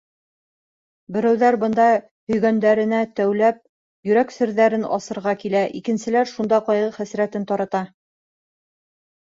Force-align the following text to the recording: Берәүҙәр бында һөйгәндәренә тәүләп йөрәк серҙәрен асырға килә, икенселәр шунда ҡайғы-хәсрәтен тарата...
Берәүҙәр 1.17 1.57
бында 1.63 1.85
һөйгәндәренә 2.31 3.03
тәүләп 3.19 3.61
йөрәк 4.11 4.35
серҙәрен 4.39 4.89
асырға 4.99 5.37
килә, 5.45 5.63
икенселәр 5.83 6.33
шунда 6.35 6.63
ҡайғы-хәсрәтен 6.73 7.49
тарата... 7.55 7.87